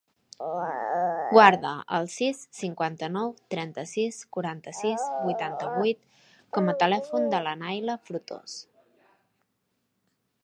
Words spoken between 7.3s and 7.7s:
de la